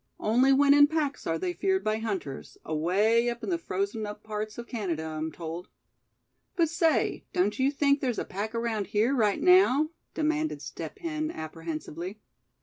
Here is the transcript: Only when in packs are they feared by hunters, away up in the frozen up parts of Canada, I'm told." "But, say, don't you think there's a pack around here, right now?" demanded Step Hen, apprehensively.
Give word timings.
Only 0.19 0.51
when 0.51 0.73
in 0.73 0.87
packs 0.87 1.27
are 1.27 1.37
they 1.37 1.53
feared 1.53 1.83
by 1.83 1.99
hunters, 1.99 2.57
away 2.65 3.29
up 3.29 3.43
in 3.43 3.51
the 3.51 3.59
frozen 3.59 4.07
up 4.07 4.23
parts 4.23 4.57
of 4.57 4.65
Canada, 4.65 5.03
I'm 5.05 5.31
told." 5.31 5.67
"But, 6.55 6.69
say, 6.69 7.23
don't 7.33 7.59
you 7.59 7.69
think 7.69 7.99
there's 8.01 8.17
a 8.17 8.25
pack 8.25 8.55
around 8.55 8.87
here, 8.87 9.13
right 9.13 9.39
now?" 9.39 9.91
demanded 10.15 10.59
Step 10.63 10.97
Hen, 10.97 11.29
apprehensively. 11.29 12.19